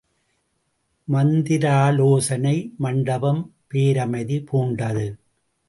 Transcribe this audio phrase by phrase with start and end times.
[1.07, 2.55] மந்திராலோசனை
[2.77, 3.43] மண்டபம்
[3.73, 5.07] பேரமைதி பூண்டது.